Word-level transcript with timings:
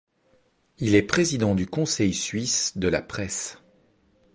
Il 0.79 0.95
est 0.95 1.03
président 1.03 1.53
du 1.53 1.67
Conseil 1.67 2.15
suisse 2.15 2.75
de 2.75 2.87
la 2.87 3.03
presse. 3.03 3.59